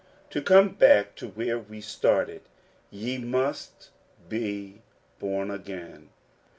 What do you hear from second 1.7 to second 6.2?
started:" Ye must be bom again.